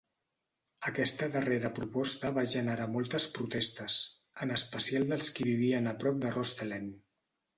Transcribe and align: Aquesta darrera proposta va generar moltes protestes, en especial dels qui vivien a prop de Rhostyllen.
Aquesta 0.91 1.27
darrera 1.35 1.69
proposta 1.79 2.31
va 2.37 2.45
generar 2.53 2.87
moltes 2.95 3.27
protestes, 3.37 3.99
en 4.45 4.55
especial 4.57 5.07
dels 5.11 5.29
qui 5.37 5.47
vivien 5.51 5.91
a 5.93 5.97
prop 6.05 6.17
de 6.25 6.33
Rhostyllen. 6.35 6.89